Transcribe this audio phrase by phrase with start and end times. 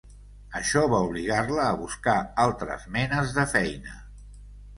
[0.59, 2.15] Això va obligar-la a buscar
[2.45, 3.97] altres menes de feina.